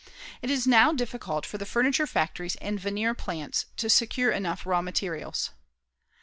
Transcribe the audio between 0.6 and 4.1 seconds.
now difficult for the furniture factories and veneer plants to